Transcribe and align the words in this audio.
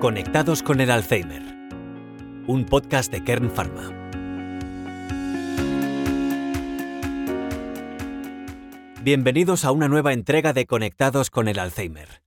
Conectados 0.00 0.62
con 0.62 0.80
el 0.80 0.92
Alzheimer, 0.92 1.42
un 2.46 2.66
podcast 2.66 3.10
de 3.10 3.24
Kern 3.24 3.50
Pharma. 3.50 3.90
Bienvenidos 9.02 9.64
a 9.64 9.72
una 9.72 9.88
nueva 9.88 10.12
entrega 10.12 10.52
de 10.52 10.66
Conectados 10.66 11.30
con 11.30 11.48
el 11.48 11.58
Alzheimer. 11.58 12.22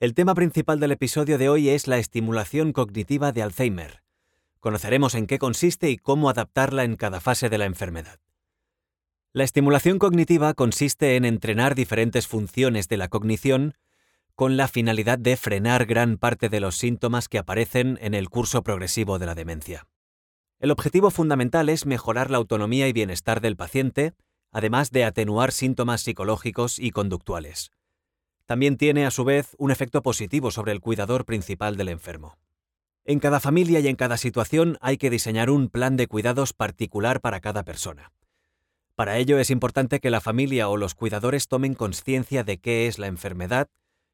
El 0.00 0.14
tema 0.14 0.34
principal 0.34 0.80
del 0.80 0.90
episodio 0.90 1.38
de 1.38 1.48
hoy 1.48 1.68
es 1.68 1.86
la 1.86 1.98
estimulación 1.98 2.72
cognitiva 2.72 3.30
de 3.30 3.44
Alzheimer. 3.44 4.02
Conoceremos 4.58 5.14
en 5.14 5.28
qué 5.28 5.38
consiste 5.38 5.88
y 5.88 5.98
cómo 5.98 6.30
adaptarla 6.30 6.82
en 6.82 6.96
cada 6.96 7.20
fase 7.20 7.48
de 7.48 7.58
la 7.58 7.66
enfermedad. 7.66 8.18
La 9.32 9.44
estimulación 9.44 10.00
cognitiva 10.00 10.52
consiste 10.54 11.14
en 11.14 11.26
entrenar 11.26 11.76
diferentes 11.76 12.26
funciones 12.26 12.88
de 12.88 12.96
la 12.96 13.06
cognición 13.06 13.74
con 14.34 14.56
la 14.56 14.68
finalidad 14.68 15.18
de 15.18 15.36
frenar 15.36 15.86
gran 15.86 16.16
parte 16.16 16.48
de 16.48 16.60
los 16.60 16.76
síntomas 16.76 17.28
que 17.28 17.38
aparecen 17.38 17.98
en 18.00 18.14
el 18.14 18.28
curso 18.28 18.62
progresivo 18.62 19.18
de 19.18 19.26
la 19.26 19.34
demencia. 19.34 19.86
El 20.58 20.70
objetivo 20.70 21.10
fundamental 21.10 21.68
es 21.68 21.86
mejorar 21.86 22.30
la 22.30 22.38
autonomía 22.38 22.88
y 22.88 22.92
bienestar 22.92 23.40
del 23.40 23.56
paciente, 23.56 24.14
además 24.52 24.90
de 24.90 25.04
atenuar 25.04 25.52
síntomas 25.52 26.02
psicológicos 26.02 26.78
y 26.78 26.90
conductuales. 26.90 27.70
También 28.46 28.76
tiene, 28.76 29.06
a 29.06 29.10
su 29.10 29.24
vez, 29.24 29.54
un 29.58 29.70
efecto 29.70 30.02
positivo 30.02 30.50
sobre 30.50 30.72
el 30.72 30.80
cuidador 30.80 31.24
principal 31.24 31.76
del 31.76 31.88
enfermo. 31.88 32.36
En 33.04 33.18
cada 33.18 33.40
familia 33.40 33.80
y 33.80 33.88
en 33.88 33.96
cada 33.96 34.16
situación 34.16 34.78
hay 34.80 34.96
que 34.96 35.10
diseñar 35.10 35.50
un 35.50 35.68
plan 35.68 35.96
de 35.96 36.06
cuidados 36.06 36.52
particular 36.52 37.20
para 37.20 37.40
cada 37.40 37.64
persona. 37.64 38.12
Para 38.94 39.18
ello 39.18 39.38
es 39.38 39.50
importante 39.50 40.00
que 40.00 40.10
la 40.10 40.20
familia 40.20 40.68
o 40.68 40.76
los 40.76 40.94
cuidadores 40.94 41.48
tomen 41.48 41.74
conciencia 41.74 42.44
de 42.44 42.58
qué 42.58 42.86
es 42.86 42.98
la 42.98 43.08
enfermedad 43.08 43.68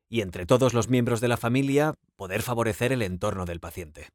y 0.08 0.20
entre 0.22 0.46
todos 0.46 0.74
los 0.74 0.88
miembros 0.88 1.20
de 1.20 1.28
la 1.28 1.36
familia 1.36 1.94
poder 2.16 2.42
favorecer 2.42 2.92
el 2.92 3.02
entorno 3.02 3.44
del 3.44 3.60
paciente. 3.60 4.08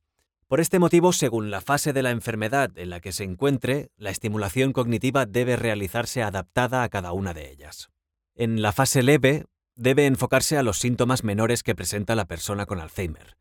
Por 0.48 0.59
este 0.59 0.78
motivo, 0.80 1.14
según 1.14 1.50
la 1.50 1.62
fase 1.62 1.94
de 1.94 2.04
la 2.04 2.12
enfermedad 2.12 2.78
en 2.78 2.90
la 2.90 3.00
que 3.00 3.12
se 3.12 3.23
encuentre, 3.23 3.90
la 3.98 4.09
estimulación 4.09 4.73
cognitiva 4.73 5.26
debe 5.26 5.56
realizarse 5.56 6.22
adaptada 6.22 6.84
a 6.84 6.90
cada 6.90 7.12
una 7.14 7.34
de 7.34 7.50
ellas. 7.50 7.90
En 8.36 8.62
la 8.62 8.72
fase 8.72 9.04
leve, 9.04 9.45
debe 9.76 10.06
enfocarse 10.06 10.58
a 10.58 10.64
los 10.64 10.80
síntomas 10.80 11.23
menores 11.23 11.64
que 11.64 11.76
presenta 11.76 12.16
la 12.16 12.26
persona 12.26 12.66
con 12.66 12.80
Alzheimer. 12.80 13.38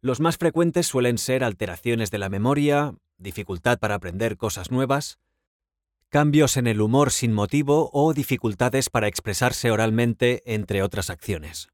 Los 0.00 0.20
más 0.20 0.38
frecuentes 0.38 0.86
suelen 0.86 1.18
ser 1.18 1.44
alteraciones 1.44 2.10
de 2.10 2.18
la 2.18 2.28
memoria, 2.28 2.94
dificultad 3.18 3.78
para 3.78 3.96
aprender 3.96 4.36
cosas 4.36 4.70
nuevas, 4.70 5.18
cambios 6.10 6.56
en 6.56 6.66
el 6.66 6.80
humor 6.80 7.12
sin 7.12 7.32
motivo 7.32 7.88
o 7.92 8.12
dificultades 8.12 8.90
para 8.90 9.06
expresarse 9.06 9.70
oralmente, 9.70 10.42
entre 10.44 10.82
otras 10.82 11.08
acciones. 11.08 11.68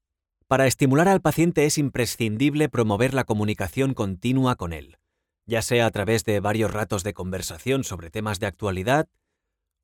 Para 0.46 0.66
estimular 0.66 1.08
al 1.08 1.22
paciente 1.22 1.64
es 1.64 1.78
imprescindible 1.78 2.68
promover 2.68 3.14
la 3.14 3.24
comunicación 3.24 3.94
continua 3.94 4.56
con 4.56 4.74
él, 4.74 4.98
ya 5.46 5.62
sea 5.62 5.86
a 5.86 5.90
través 5.90 6.24
de 6.24 6.38
varios 6.40 6.70
ratos 6.70 7.02
de 7.02 7.14
conversación 7.14 7.82
sobre 7.82 8.10
temas 8.10 8.38
de 8.38 8.46
actualidad, 8.46 9.08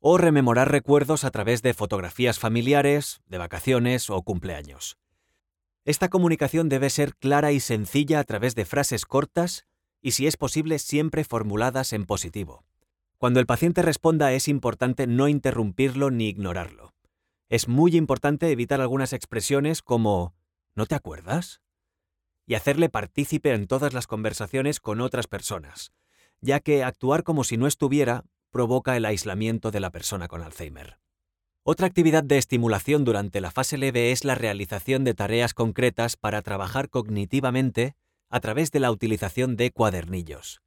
o 0.00 0.18
rememorar 0.18 0.70
recuerdos 0.70 1.24
a 1.24 1.30
través 1.30 1.62
de 1.62 1.72
fotografías 1.72 2.38
familiares, 2.38 3.22
de 3.26 3.38
vacaciones 3.38 4.10
o 4.10 4.20
cumpleaños. 4.20 4.98
Esta 5.86 6.10
comunicación 6.10 6.68
debe 6.68 6.90
ser 6.90 7.16
clara 7.16 7.52
y 7.52 7.60
sencilla 7.60 8.20
a 8.20 8.24
través 8.24 8.54
de 8.54 8.66
frases 8.66 9.06
cortas 9.06 9.64
y, 10.02 10.10
si 10.10 10.26
es 10.26 10.36
posible, 10.36 10.78
siempre 10.78 11.24
formuladas 11.24 11.94
en 11.94 12.04
positivo. 12.04 12.64
Cuando 13.22 13.38
el 13.38 13.46
paciente 13.46 13.82
responda 13.82 14.32
es 14.32 14.48
importante 14.48 15.06
no 15.06 15.28
interrumpirlo 15.28 16.10
ni 16.10 16.26
ignorarlo. 16.26 16.92
Es 17.48 17.68
muy 17.68 17.94
importante 17.94 18.50
evitar 18.50 18.80
algunas 18.80 19.12
expresiones 19.12 19.80
como 19.80 20.34
¿no 20.74 20.86
te 20.86 20.96
acuerdas? 20.96 21.60
y 22.48 22.54
hacerle 22.54 22.88
partícipe 22.88 23.54
en 23.54 23.68
todas 23.68 23.92
las 23.92 24.08
conversaciones 24.08 24.80
con 24.80 25.00
otras 25.00 25.28
personas, 25.28 25.92
ya 26.40 26.58
que 26.58 26.82
actuar 26.82 27.22
como 27.22 27.44
si 27.44 27.56
no 27.56 27.68
estuviera 27.68 28.24
provoca 28.50 28.96
el 28.96 29.04
aislamiento 29.04 29.70
de 29.70 29.78
la 29.78 29.90
persona 29.92 30.26
con 30.26 30.42
Alzheimer. 30.42 30.98
Otra 31.62 31.86
actividad 31.86 32.24
de 32.24 32.38
estimulación 32.38 33.04
durante 33.04 33.40
la 33.40 33.52
fase 33.52 33.78
leve 33.78 34.10
es 34.10 34.24
la 34.24 34.34
realización 34.34 35.04
de 35.04 35.14
tareas 35.14 35.54
concretas 35.54 36.16
para 36.16 36.42
trabajar 36.42 36.88
cognitivamente 36.88 37.94
a 38.30 38.40
través 38.40 38.72
de 38.72 38.80
la 38.80 38.90
utilización 38.90 39.54
de 39.54 39.70
cuadernillos. 39.70 40.60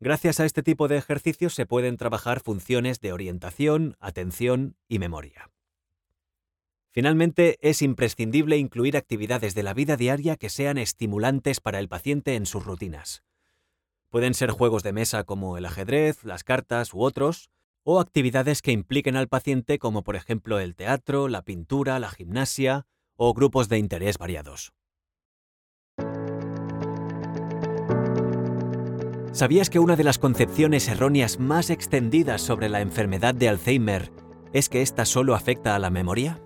Gracias 0.00 0.40
a 0.40 0.44
este 0.44 0.62
tipo 0.62 0.88
de 0.88 0.96
ejercicios 0.96 1.54
se 1.54 1.66
pueden 1.66 1.96
trabajar 1.96 2.40
funciones 2.40 3.00
de 3.00 3.12
orientación, 3.12 3.96
atención 4.00 4.76
y 4.88 4.98
memoria. 4.98 5.50
Finalmente, 6.90 7.58
es 7.60 7.82
imprescindible 7.82 8.56
incluir 8.56 8.96
actividades 8.96 9.54
de 9.54 9.62
la 9.62 9.74
vida 9.74 9.96
diaria 9.96 10.36
que 10.36 10.48
sean 10.48 10.78
estimulantes 10.78 11.60
para 11.60 11.80
el 11.80 11.88
paciente 11.88 12.36
en 12.36 12.46
sus 12.46 12.64
rutinas. 12.64 13.24
Pueden 14.10 14.34
ser 14.34 14.50
juegos 14.50 14.84
de 14.84 14.92
mesa 14.92 15.24
como 15.24 15.58
el 15.58 15.64
ajedrez, 15.64 16.22
las 16.22 16.44
cartas 16.44 16.94
u 16.94 17.02
otros, 17.02 17.50
o 17.82 18.00
actividades 18.00 18.62
que 18.62 18.72
impliquen 18.72 19.16
al 19.16 19.28
paciente 19.28 19.78
como 19.78 20.04
por 20.04 20.16
ejemplo 20.16 20.60
el 20.60 20.76
teatro, 20.76 21.28
la 21.28 21.42
pintura, 21.42 21.98
la 21.98 22.10
gimnasia 22.10 22.86
o 23.16 23.34
grupos 23.34 23.68
de 23.68 23.78
interés 23.78 24.18
variados. 24.18 24.72
¿Sabías 29.34 29.68
que 29.68 29.80
una 29.80 29.96
de 29.96 30.04
las 30.04 30.18
concepciones 30.18 30.86
erróneas 30.86 31.40
más 31.40 31.68
extendidas 31.68 32.40
sobre 32.40 32.68
la 32.68 32.80
enfermedad 32.80 33.34
de 33.34 33.48
Alzheimer 33.48 34.12
es 34.52 34.68
que 34.68 34.80
ésta 34.80 35.04
solo 35.04 35.34
afecta 35.34 35.74
a 35.74 35.80
la 35.80 35.90
memoria? 35.90 36.40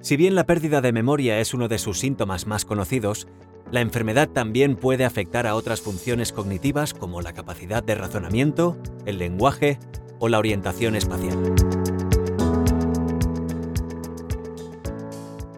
Si 0.00 0.16
bien 0.16 0.34
la 0.34 0.44
pérdida 0.44 0.80
de 0.80 0.90
memoria 0.90 1.38
es 1.38 1.54
uno 1.54 1.68
de 1.68 1.78
sus 1.78 2.00
síntomas 2.00 2.48
más 2.48 2.64
conocidos, 2.64 3.28
la 3.70 3.82
enfermedad 3.82 4.28
también 4.28 4.74
puede 4.74 5.04
afectar 5.04 5.46
a 5.46 5.54
otras 5.54 5.80
funciones 5.80 6.32
cognitivas 6.32 6.92
como 6.92 7.22
la 7.22 7.34
capacidad 7.34 7.84
de 7.84 7.94
razonamiento, 7.94 8.76
el 9.06 9.18
lenguaje 9.18 9.78
o 10.18 10.28
la 10.28 10.40
orientación 10.40 10.96
espacial. 10.96 11.38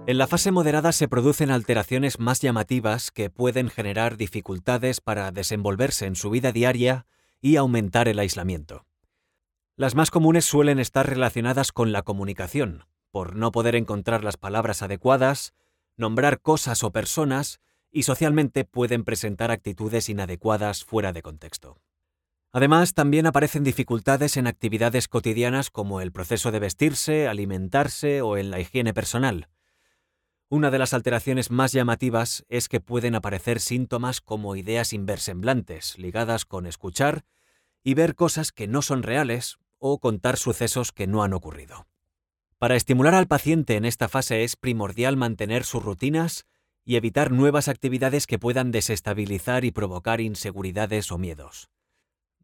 En 0.06 0.18
la 0.18 0.26
fase 0.26 0.50
moderada 0.50 0.92
se 0.92 1.08
producen 1.08 1.50
alteraciones 1.50 2.20
más 2.20 2.42
llamativas 2.42 3.10
que 3.10 3.30
pueden 3.30 3.70
generar 3.70 4.18
dificultades 4.18 5.00
para 5.00 5.32
desenvolverse 5.32 6.04
en 6.04 6.14
su 6.14 6.28
vida 6.28 6.52
diaria 6.52 7.06
y 7.40 7.56
aumentar 7.56 8.06
el 8.08 8.18
aislamiento. 8.18 8.84
Las 9.76 9.94
más 9.94 10.10
comunes 10.10 10.44
suelen 10.44 10.78
estar 10.78 11.08
relacionadas 11.08 11.72
con 11.72 11.90
la 11.90 12.02
comunicación, 12.02 12.84
por 13.12 13.34
no 13.34 13.50
poder 13.50 13.76
encontrar 13.76 14.22
las 14.24 14.36
palabras 14.36 14.82
adecuadas, 14.82 15.54
nombrar 15.96 16.42
cosas 16.42 16.84
o 16.84 16.92
personas, 16.92 17.60
y 17.90 18.02
socialmente 18.02 18.66
pueden 18.66 19.04
presentar 19.04 19.50
actitudes 19.50 20.10
inadecuadas 20.10 20.84
fuera 20.84 21.14
de 21.14 21.22
contexto. 21.22 21.78
Además, 22.52 22.92
también 22.92 23.26
aparecen 23.26 23.64
dificultades 23.64 24.36
en 24.36 24.48
actividades 24.48 25.08
cotidianas 25.08 25.70
como 25.70 26.02
el 26.02 26.12
proceso 26.12 26.52
de 26.52 26.58
vestirse, 26.58 27.26
alimentarse 27.26 28.20
o 28.20 28.36
en 28.36 28.50
la 28.50 28.60
higiene 28.60 28.92
personal, 28.92 29.48
una 30.54 30.70
de 30.70 30.78
las 30.78 30.94
alteraciones 30.94 31.50
más 31.50 31.72
llamativas 31.72 32.44
es 32.48 32.68
que 32.68 32.78
pueden 32.78 33.16
aparecer 33.16 33.58
síntomas 33.58 34.20
como 34.20 34.54
ideas 34.54 34.92
inversemblantes, 34.92 35.98
ligadas 35.98 36.44
con 36.44 36.66
escuchar 36.66 37.24
y 37.82 37.94
ver 37.94 38.14
cosas 38.14 38.52
que 38.52 38.68
no 38.68 38.80
son 38.80 39.02
reales 39.02 39.58
o 39.80 39.98
contar 39.98 40.36
sucesos 40.36 40.92
que 40.92 41.08
no 41.08 41.24
han 41.24 41.32
ocurrido. 41.32 41.88
Para 42.58 42.76
estimular 42.76 43.14
al 43.14 43.26
paciente 43.26 43.74
en 43.74 43.84
esta 43.84 44.08
fase 44.08 44.44
es 44.44 44.54
primordial 44.54 45.16
mantener 45.16 45.64
sus 45.64 45.82
rutinas 45.82 46.46
y 46.84 46.94
evitar 46.94 47.32
nuevas 47.32 47.66
actividades 47.66 48.28
que 48.28 48.38
puedan 48.38 48.70
desestabilizar 48.70 49.64
y 49.64 49.72
provocar 49.72 50.20
inseguridades 50.20 51.10
o 51.10 51.18
miedos. 51.18 51.68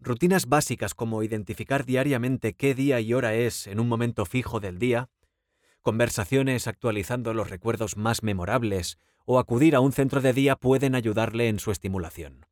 Rutinas 0.01 0.47
básicas 0.47 0.95
como 0.95 1.23
identificar 1.23 1.87
diariamente 1.87 2.55
qué 2.55 2.75
día 2.75 3.01
y 3.01 3.15
hora 3.15 3.35
es 3.35 3.69
en 3.69 3.79
un 3.79 3.87
momento 3.87 4.25
fijo 4.25 4.59
del 4.59 4.81
día, 4.81 5.11
conversaciones 5.81 6.67
actualizando 6.67 7.35
los 7.35 7.51
recuerdos 7.51 7.97
más 7.97 8.23
memorables 8.23 8.99
o 9.25 9.39
acudir 9.39 9.75
a 9.77 9.81
un 9.81 9.93
centro 9.93 10.21
de 10.21 10.33
día 10.33 10.57
pueden 10.57 10.95
ayudarle 10.95 11.49
en 11.49 11.59
su 11.59 11.71
estimulación. 11.71 12.47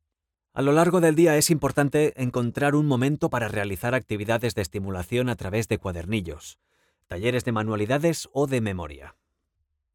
A 0.53 0.63
lo 0.63 0.73
largo 0.73 1.01
del 1.01 1.15
día 1.15 1.37
es 1.37 1.51
importante 1.51 2.21
encontrar 2.21 2.75
un 2.75 2.87
momento 2.87 3.31
para 3.31 3.49
realizar 3.49 3.95
actividades 3.95 4.55
de 4.55 4.63
estimulación 4.63 5.29
a 5.29 5.37
través 5.37 5.69
de 5.69 5.79
cuadernillos, 5.79 6.59
talleres 7.07 7.45
de 7.45 7.53
manualidades 7.53 8.29
o 8.33 8.47
de 8.47 8.61
memoria. 8.61 9.17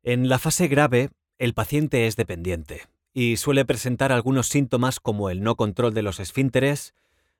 En 0.03 0.29
la 0.29 0.39
fase 0.39 0.67
grave, 0.67 1.09
el 1.37 1.53
paciente 1.53 2.07
es 2.07 2.15
dependiente 2.15 2.83
y 3.13 3.37
suele 3.37 3.65
presentar 3.65 4.11
algunos 4.11 4.47
síntomas 4.47 4.99
como 4.99 5.29
el 5.29 5.41
no 5.41 5.55
control 5.55 5.93
de 5.93 6.01
los 6.01 6.19
esfínteres, 6.19 6.93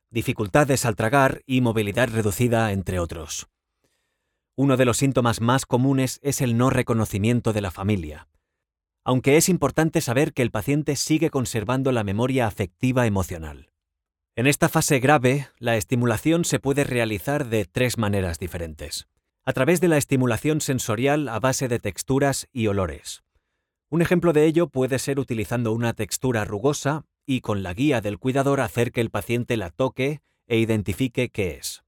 dificultades 0.10 0.86
al 0.86 0.96
tragar 0.96 1.42
y 1.46 1.62
movilidad 1.62 2.10
reducida, 2.10 2.72
entre 2.72 3.00
otros. 3.00 3.48
Uno 4.56 4.78
de 4.78 4.86
los 4.86 4.98
síntomas 4.98 5.42
más 5.42 5.66
comunes 5.66 6.20
es 6.22 6.40
el 6.40 6.58
no 6.58 6.70
reconocimiento 6.70 7.54
de 7.54 7.62
la 7.62 7.72
familia, 7.72 8.28
aunque 9.04 9.36
es 9.36 9.50
importante 9.50 10.00
saber 10.00 10.32
que 10.32 10.44
el 10.44 10.52
paciente 10.52 10.96
sigue 10.96 11.32
conservando 11.32 11.92
la 11.92 12.04
memoria 12.04 12.46
afectiva 12.46 13.08
emocional. 13.08 13.72
En 14.36 14.46
esta 14.46 14.70
fase 14.70 15.00
grave, 15.00 15.48
la 15.58 15.76
estimulación 15.76 16.46
se 16.46 16.60
puede 16.60 16.84
realizar 16.84 17.48
de 17.48 17.66
tres 17.66 17.98
maneras 17.98 18.38
diferentes. 18.38 19.08
A 19.44 19.54
través 19.54 19.82
de 19.82 19.88
la 19.88 19.98
estimulación 19.98 20.62
sensorial 20.62 21.30
a 21.30 21.40
base 21.40 21.68
de 21.68 21.80
texturas 21.80 22.48
y 22.54 22.68
olores. 22.68 23.24
Un 23.90 24.02
ejemplo 24.02 24.34
de 24.34 24.46
ello 24.46 24.68
puede 24.68 25.00
ser 25.00 25.20
utilizando 25.20 25.72
una 25.74 25.94
textura 25.94 26.46
rugosa 26.46 27.06
y 27.26 27.42
con 27.42 27.64
la 27.64 27.74
guía 27.74 28.02
del 28.02 28.20
cuidador 28.20 28.62
hacer 28.62 28.92
que 28.92 29.02
el 29.02 29.10
paciente 29.10 29.58
la 29.58 29.72
toque 29.72 30.22
e 30.48 30.58
identifique 30.58 31.30
qué 31.30 31.56
es. 31.56 31.83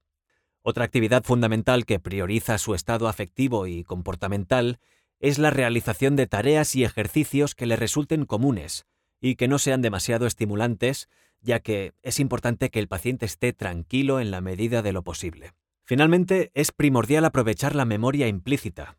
Otra 0.67 0.83
actividad 0.83 1.23
fundamental 1.23 1.85
que 1.85 1.99
prioriza 1.99 2.57
su 2.57 2.73
estado 2.73 3.07
afectivo 3.07 3.67
y 3.67 3.83
comportamental 3.83 4.79
es 5.19 5.37
la 5.37 5.51
realización 5.51 6.15
de 6.15 6.25
tareas 6.25 6.75
y 6.75 6.83
ejercicios 6.83 7.53
que 7.53 7.67
le 7.67 7.75
resulten 7.75 8.25
comunes 8.25 8.87
y 9.21 9.35
que 9.35 9.47
no 9.47 9.59
sean 9.59 9.83
demasiado 9.83 10.25
estimulantes, 10.25 11.07
ya 11.39 11.59
que 11.59 11.93
es 12.01 12.19
importante 12.19 12.71
que 12.71 12.79
el 12.79 12.87
paciente 12.87 13.27
esté 13.27 13.53
tranquilo 13.53 14.19
en 14.19 14.31
la 14.31 14.41
medida 14.41 14.81
de 14.81 14.91
lo 14.91 15.03
posible. 15.03 15.51
Finalmente, 15.83 16.49
es 16.55 16.71
primordial 16.71 17.25
aprovechar 17.25 17.75
la 17.75 17.85
memoria 17.85 18.27
implícita, 18.27 18.97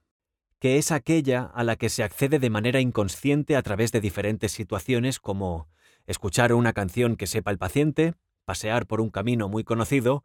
que 0.61 0.79
es 0.79 0.93
aquella 0.93 1.51
a 1.53 1.65
la 1.65 1.75
que 1.75 1.89
se 1.89 2.05
accede 2.05 2.39
de 2.39 2.49
manera 2.49 2.81
inconsciente 2.81 3.57
a 3.57 3.63
través 3.63 3.91
de 3.91 4.01
diferentes 4.01 4.53
situaciones 4.53 5.19
como 5.19 5.69
escuchar 6.07 6.53
una 6.53 6.73
canción 6.73 7.17
que 7.17 7.27
sepa 7.27 7.51
el 7.51 7.59
paciente, 7.59 8.15
pasear 8.45 8.87
por 8.87 9.01
un 9.01 9.11
camino 9.11 9.49
muy 9.49 9.65
conocido 9.65 10.23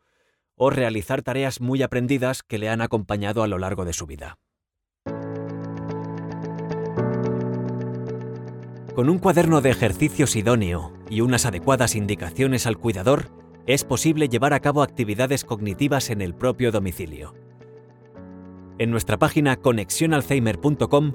o 0.63 0.69
realizar 0.69 1.23
tareas 1.23 1.59
muy 1.59 1.81
aprendidas 1.81 2.43
que 2.43 2.59
le 2.59 2.69
han 2.69 2.81
acompañado 2.81 3.41
a 3.41 3.47
lo 3.47 3.57
largo 3.57 3.83
de 3.83 3.93
su 3.93 4.05
vida. 4.05 4.37
Con 8.93 9.09
un 9.09 9.17
cuaderno 9.17 9.61
de 9.61 9.71
ejercicios 9.71 10.35
idóneo 10.35 10.93
y 11.09 11.21
unas 11.21 11.47
adecuadas 11.47 11.95
indicaciones 11.95 12.67
al 12.67 12.77
cuidador, 12.77 13.31
es 13.65 13.83
posible 13.83 14.29
llevar 14.29 14.53
a 14.53 14.59
cabo 14.59 14.83
actividades 14.83 15.45
cognitivas 15.45 16.11
en 16.11 16.21
el 16.21 16.35
propio 16.35 16.71
domicilio. 16.71 17.33
En 18.77 18.91
nuestra 18.91 19.17
página 19.17 19.55
conexionalzheimer.com 19.55 21.13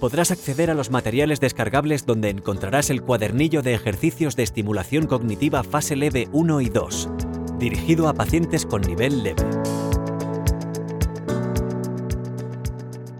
podrás 0.00 0.32
acceder 0.32 0.72
a 0.72 0.74
los 0.74 0.90
materiales 0.90 1.38
descargables 1.38 2.06
donde 2.06 2.30
encontrarás 2.30 2.90
el 2.90 3.02
cuadernillo 3.02 3.62
de 3.62 3.74
ejercicios 3.74 4.34
de 4.34 4.42
estimulación 4.42 5.06
cognitiva 5.06 5.62
fase 5.62 5.94
leve 5.94 6.28
1 6.32 6.60
y 6.60 6.70
2, 6.70 7.08
dirigido 7.64 8.08
a 8.08 8.12
pacientes 8.12 8.66
con 8.66 8.82
nivel 8.82 9.22
leve. 9.22 9.42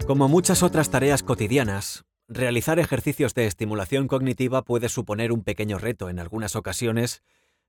Como 0.05 0.27
muchas 0.27 0.61
otras 0.61 0.91
tareas 0.91 1.23
cotidianas, 1.23 2.05
realizar 2.27 2.77
ejercicios 2.77 3.33
de 3.33 3.47
estimulación 3.47 4.07
cognitiva 4.07 4.61
puede 4.61 4.87
suponer 4.87 5.31
un 5.31 5.41
pequeño 5.41 5.79
reto 5.79 6.09
en 6.09 6.19
algunas 6.19 6.55
ocasiones 6.55 7.23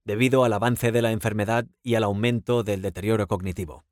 debido 0.05 0.45
al 0.45 0.53
avance 0.53 0.93
de 0.93 1.01
la 1.01 1.13
enfermedad 1.13 1.65
y 1.83 1.95
al 1.95 2.05
aumento 2.05 2.63
del 2.63 2.83
deterioro 2.83 3.27
cognitivo. 3.27 3.87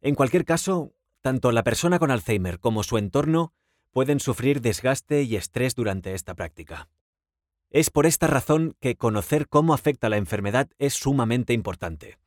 En 0.00 0.14
cualquier 0.14 0.44
caso, 0.44 0.94
tanto 1.20 1.50
la 1.50 1.64
persona 1.64 1.98
con 1.98 2.12
Alzheimer 2.12 2.60
como 2.60 2.84
su 2.84 2.96
entorno 2.96 3.54
pueden 3.90 4.20
sufrir 4.20 4.60
desgaste 4.60 5.22
y 5.24 5.34
estrés 5.34 5.74
durante 5.74 6.14
esta 6.14 6.36
práctica. 6.36 6.88
Es 7.70 7.90
por 7.90 8.06
esta 8.06 8.26
razón 8.26 8.74
que 8.80 8.96
conocer 8.96 9.46
cómo 9.46 9.74
afecta 9.74 10.08
la 10.08 10.16
enfermedad 10.16 10.68
es 10.78 10.94
sumamente 10.94 11.52
importante, 11.52 12.18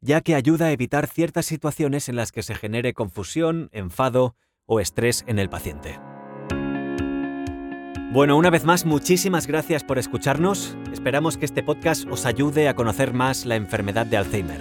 ya 0.00 0.20
que 0.22 0.34
ayuda 0.34 0.66
a 0.66 0.72
evitar 0.72 1.06
ciertas 1.06 1.46
situaciones 1.46 2.08
en 2.08 2.16
las 2.16 2.32
que 2.32 2.42
se 2.42 2.56
genere 2.56 2.92
confusión, 2.92 3.68
enfado 3.70 4.34
o 4.66 4.80
estrés 4.80 5.22
en 5.28 5.38
el 5.38 5.48
paciente. 5.48 6.00
Bueno, 8.12 8.36
una 8.36 8.50
vez 8.50 8.64
más, 8.64 8.84
muchísimas 8.84 9.46
gracias 9.46 9.84
por 9.84 9.98
escucharnos. 9.98 10.76
Esperamos 10.92 11.38
que 11.38 11.46
este 11.46 11.62
podcast 11.62 12.06
os 12.10 12.26
ayude 12.26 12.68
a 12.68 12.74
conocer 12.74 13.14
más 13.14 13.46
la 13.46 13.54
enfermedad 13.54 14.04
de 14.04 14.16
Alzheimer. 14.16 14.60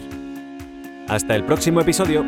Hasta 1.07 1.35
el 1.35 1.44
próximo 1.44 1.81
episodio. 1.81 2.24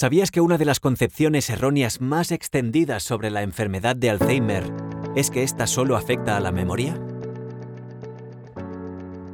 ¿Sabías 0.00 0.30
que 0.30 0.40
una 0.40 0.58
de 0.58 0.64
las 0.64 0.78
concepciones 0.78 1.50
erróneas 1.50 2.00
más 2.00 2.30
extendidas 2.30 3.02
sobre 3.02 3.32
la 3.32 3.42
enfermedad 3.42 3.96
de 3.96 4.10
Alzheimer 4.10 4.62
es 5.16 5.28
que 5.28 5.42
ésta 5.42 5.66
solo 5.66 5.96
afecta 5.96 6.36
a 6.36 6.40
la 6.40 6.52
memoria? 6.52 7.02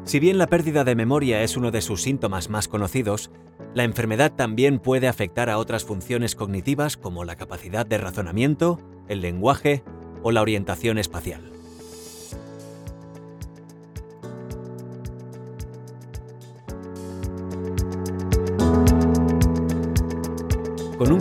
Si 0.04 0.20
bien 0.20 0.38
la 0.38 0.46
pérdida 0.46 0.82
de 0.82 0.94
memoria 0.94 1.42
es 1.42 1.58
uno 1.58 1.70
de 1.70 1.82
sus 1.82 2.00
síntomas 2.00 2.48
más 2.48 2.66
conocidos, 2.66 3.30
la 3.74 3.84
enfermedad 3.84 4.32
también 4.32 4.78
puede 4.78 5.06
afectar 5.06 5.50
a 5.50 5.58
otras 5.58 5.84
funciones 5.84 6.34
cognitivas 6.34 6.96
como 6.96 7.24
la 7.24 7.36
capacidad 7.36 7.84
de 7.84 7.98
razonamiento, 7.98 8.80
el 9.06 9.20
lenguaje 9.20 9.84
o 10.22 10.32
la 10.32 10.40
orientación 10.40 10.96
espacial. 10.96 11.53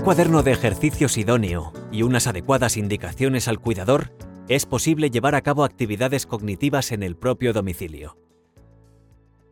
Cuaderno 0.04 0.44
de 0.44 0.52
ejercicios 0.52 1.18
idóneo 1.18 1.72
y 1.90 2.04
unas 2.04 2.28
adecuadas 2.28 2.76
indicaciones 2.76 3.48
al 3.48 3.60
cuidador, 3.60 4.12
es 4.50 4.66
posible 4.66 5.10
llevar 5.10 5.34
a 5.34 5.42
cabo 5.42 5.64
actividades 5.64 6.26
cognitivas 6.26 6.92
en 6.92 7.04
el 7.04 7.16
propio 7.16 7.54
domicilio. 7.54 8.18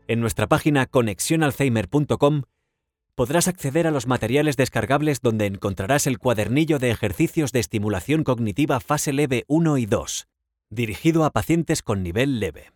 En 0.10 0.20
nuestra 0.20 0.48
página 0.48 0.88
conexionalzheimer.com 0.88 2.41
podrás 3.15 3.48
acceder 3.48 3.88
a 3.88 3.91
los 3.91 4.08
materiales 4.08 4.58
descargables 4.58 5.22
donde 5.22 5.46
encontrarás 5.46 6.05
el 6.05 6.20
cuadernillo 6.20 6.79
de 6.79 6.91
ejercicios 6.91 7.53
de 7.53 7.62
estimulación 7.62 8.25
cognitiva 8.25 8.81
fase 8.81 9.13
leve 9.13 9.46
1 9.48 9.77
y 9.77 9.86
2, 9.86 10.27
dirigido 10.70 11.24
a 11.24 11.29
pacientes 11.29 11.81
con 11.81 12.03
nivel 12.03 12.41
leve. 12.41 12.74